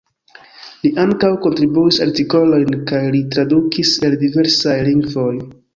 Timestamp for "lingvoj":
4.93-5.33